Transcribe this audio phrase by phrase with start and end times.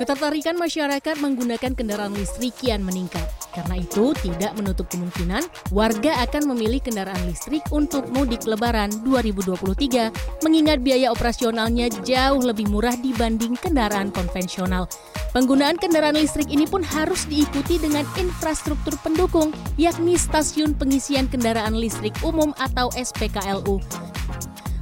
[0.00, 3.20] Ketertarikan masyarakat menggunakan kendaraan listrik kian meningkat.
[3.52, 5.44] Karena itu, tidak menutup kemungkinan
[5.76, 12.96] warga akan memilih kendaraan listrik untuk mudik lebaran 2023 mengingat biaya operasionalnya jauh lebih murah
[12.96, 14.88] dibanding kendaraan konvensional.
[15.36, 22.16] Penggunaan kendaraan listrik ini pun harus diikuti dengan infrastruktur pendukung, yakni stasiun pengisian kendaraan listrik
[22.24, 24.09] umum atau SPKLU.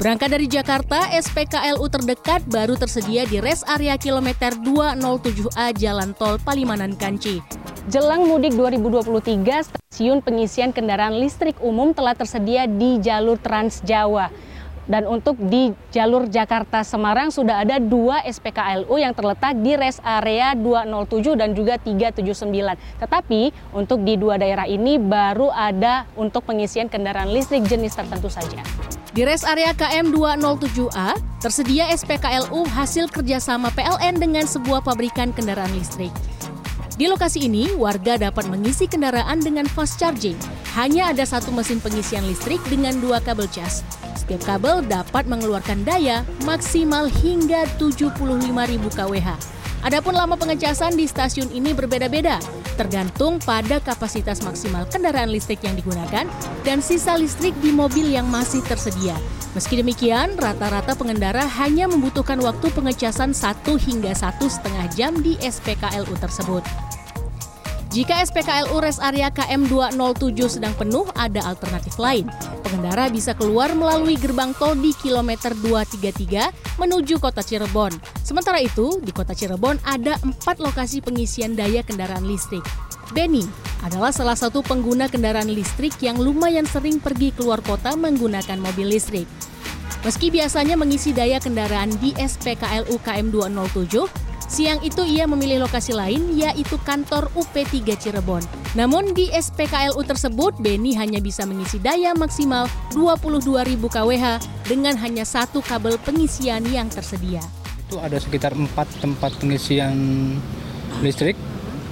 [0.00, 6.96] Berangkat dari Jakarta, SPKLU terdekat baru tersedia di res area kilometer 207A Jalan Tol Palimanan
[6.96, 7.44] Kanci.
[7.92, 14.32] Jelang mudik 2023, stasiun pengisian kendaraan listrik umum telah tersedia di jalur Trans Jawa.
[14.88, 20.56] Dan untuk di jalur Jakarta Semarang sudah ada dua SPKLU yang terletak di res area
[20.56, 23.04] 207 dan juga 379.
[23.04, 28.64] Tetapi untuk di dua daerah ini baru ada untuk pengisian kendaraan listrik jenis tertentu saja.
[29.10, 36.14] Di res area KM 207A tersedia SPKLU hasil kerjasama PLN dengan sebuah pabrikan kendaraan listrik.
[36.94, 40.38] Di lokasi ini, warga dapat mengisi kendaraan dengan fast charging.
[40.78, 43.82] Hanya ada satu mesin pengisian listrik dengan dua kabel cas.
[44.14, 48.14] Setiap kabel dapat mengeluarkan daya maksimal hingga 75.000
[48.94, 49.28] kWh.
[49.80, 52.36] Adapun lama pengecasan di stasiun ini berbeda-beda,
[52.76, 56.28] tergantung pada kapasitas maksimal kendaraan listrik yang digunakan
[56.68, 59.16] dan sisa listrik di mobil yang masih tersedia.
[59.56, 66.12] Meski demikian, rata-rata pengendara hanya membutuhkan waktu pengecasan 1 hingga satu setengah jam di SPKLU
[66.20, 66.60] tersebut.
[67.90, 72.22] Jika SPKLU Res Area KM 207 sedang penuh, ada alternatif lain.
[72.62, 77.90] Pengendara bisa keluar melalui gerbang tol di kilometer 233 menuju kota Cirebon.
[78.22, 82.62] Sementara itu, di kota Cirebon ada empat lokasi pengisian daya kendaraan listrik.
[83.10, 83.42] Benny
[83.82, 89.26] adalah salah satu pengguna kendaraan listrik yang lumayan sering pergi keluar kota menggunakan mobil listrik.
[90.06, 96.34] Meski biasanya mengisi daya kendaraan di SPKLU KM 207, Siang itu ia memilih lokasi lain
[96.34, 98.42] yaitu kantor UP3 Cirebon.
[98.74, 103.46] Namun di SPKLU tersebut Beni hanya bisa mengisi daya maksimal 22.000
[103.78, 104.26] kWh
[104.66, 107.38] dengan hanya satu kabel pengisian yang tersedia.
[107.86, 109.94] Itu ada sekitar empat tempat pengisian
[110.98, 111.38] listrik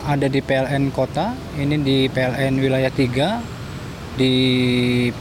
[0.02, 4.34] ada di PLN kota, ini di PLN wilayah 3 di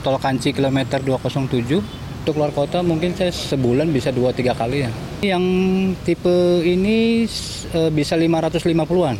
[0.02, 1.97] Tol Kanci kilometer 207
[2.28, 4.92] untuk luar kota mungkin saya sebulan bisa dua tiga kali ya.
[5.24, 5.44] Yang
[6.04, 7.24] tipe ini
[7.72, 9.16] e, bisa 550-an.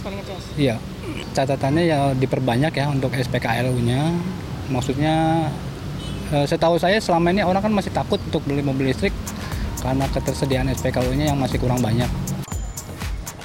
[0.00, 0.44] Sekali ngecas?
[0.56, 0.80] Iya.
[1.36, 4.08] Catatannya ya diperbanyak ya untuk SPKLU-nya.
[4.72, 5.44] Maksudnya
[6.32, 9.12] e, setahu saya selama ini orang kan masih takut untuk beli mobil listrik
[9.84, 12.08] karena ketersediaan SPKLU-nya yang masih kurang banyak.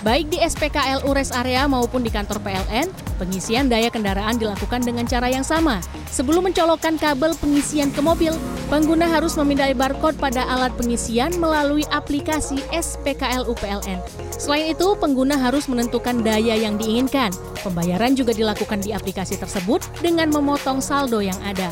[0.08, 2.88] Baik di SPKLU Res Area maupun di kantor PLN,
[3.22, 5.78] pengisian daya kendaraan dilakukan dengan cara yang sama.
[6.10, 8.34] Sebelum mencolokkan kabel pengisian ke mobil,
[8.74, 14.02] pengguna harus memindai barcode pada alat pengisian melalui aplikasi SPKLU PLN.
[14.34, 17.30] Selain itu, pengguna harus menentukan daya yang diinginkan.
[17.62, 21.70] Pembayaran juga dilakukan di aplikasi tersebut dengan memotong saldo yang ada.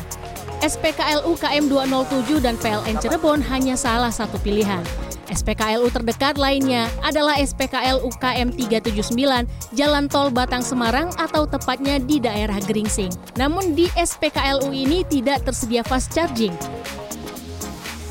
[0.62, 4.84] SPKLU KM 207 dan PLN Cirebon hanya salah satu pilihan.
[5.30, 9.46] SPKLU terdekat lainnya adalah SPKLU KM 379
[9.78, 13.14] Jalan Tol Batang Semarang atau tepatnya di daerah Geringsing.
[13.38, 16.52] Namun di SPKLU ini tidak tersedia fast charging.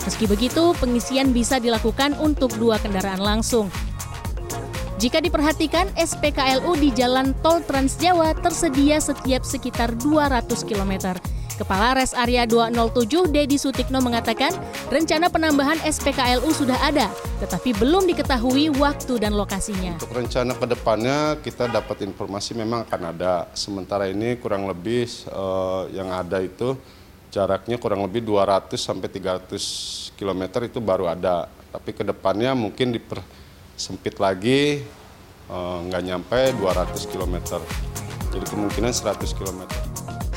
[0.08, 3.68] Meski begitu, pengisian bisa dilakukan untuk dua kendaraan langsung.
[5.00, 11.16] Jika diperhatikan, SPKLU di Jalan Tol Trans Jawa tersedia setiap sekitar 200 km.
[11.60, 14.56] Kepala Res Area 207 Dedi Sutikno mengatakan
[14.88, 17.12] rencana penambahan SPKLU sudah ada,
[17.44, 20.00] tetapi belum diketahui waktu dan lokasinya.
[20.00, 23.52] Untuk rencana ke depannya kita dapat informasi memang akan ada.
[23.52, 26.80] Sementara ini kurang lebih uh, yang ada itu
[27.28, 31.52] jaraknya kurang lebih 200 sampai 300 km itu baru ada.
[31.76, 34.80] Tapi ke depannya mungkin dipersempit lagi
[35.46, 37.62] eh, nggak nyampe 200 km.
[38.34, 39.68] Jadi kemungkinan 100 km.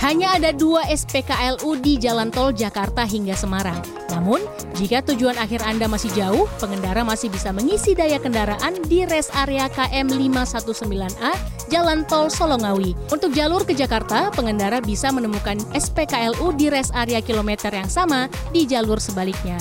[0.03, 3.79] Hanya ada dua SPKLU di Jalan Tol Jakarta hingga Semarang.
[4.11, 4.43] Namun,
[4.75, 9.71] jika tujuan akhir Anda masih jauh, pengendara masih bisa mengisi daya kendaraan di res area
[9.71, 11.33] KM 519A
[11.71, 12.99] Jalan Tol Solongawi.
[13.15, 18.67] Untuk jalur ke Jakarta, pengendara bisa menemukan SPKLU di res area kilometer yang sama di
[18.67, 19.55] jalur sebaliknya.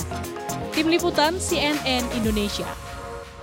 [0.74, 2.66] Tim Liputan CNN Indonesia